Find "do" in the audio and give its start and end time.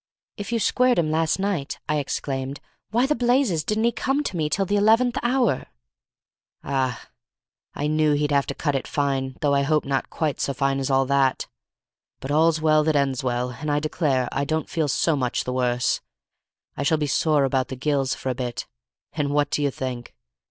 19.51-19.61